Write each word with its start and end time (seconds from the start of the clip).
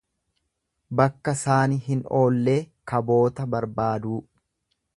Bakka 0.99 1.33
saani 1.41 1.77
hin 1.89 2.01
oollee 2.21 2.57
kaboota 2.93 3.47
barbaaduu. 3.57 4.19